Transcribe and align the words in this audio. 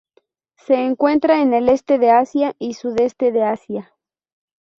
Se 0.57 0.83
encuentra 0.83 1.43
en 1.43 1.53
el 1.53 1.69
este 1.69 1.99
de 1.99 2.09
Asia 2.09 2.55
y 2.57 2.73
sudeste 2.73 3.31
de 3.31 3.43
Asia. 3.43 3.93